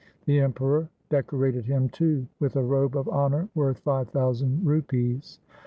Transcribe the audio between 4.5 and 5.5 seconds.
rupees.